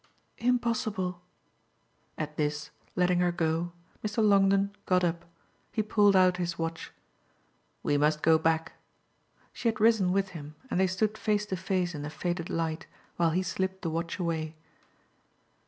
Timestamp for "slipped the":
13.43-13.91